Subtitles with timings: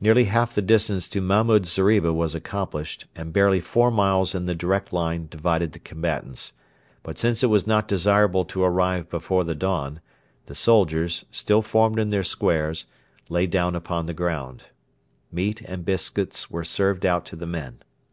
[0.00, 4.54] Nearly half the distance to Mahmud's zeriba was accomplished, and barely four miles in the
[4.54, 6.52] direct line divided the combatants;
[7.02, 10.00] but since it was not desirable to arrive before the dawn,
[10.46, 12.86] the soldiers, still formed in their squares,
[13.28, 14.62] lay down upon the ground.
[15.32, 17.78] Meat and biscuits were served out to the men.